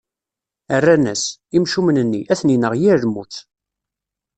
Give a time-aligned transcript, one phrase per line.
[0.81, 1.23] Rran-as:
[1.57, 3.35] Imcumen-nni, ad ten-ineɣ yir lmut.